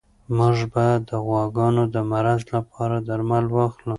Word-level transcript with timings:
موږ 0.37 0.57
به 0.73 0.85
د 1.07 1.09
غواګانو 1.25 1.83
د 1.93 1.95
مرض 2.11 2.41
لپاره 2.55 2.95
درمل 3.07 3.45
واخلو. 3.51 3.89